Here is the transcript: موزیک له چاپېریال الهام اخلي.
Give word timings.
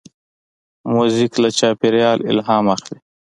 موزیک 0.93 1.33
له 1.43 1.49
چاپېریال 1.59 2.19
الهام 2.31 2.65
اخلي. 2.75 2.97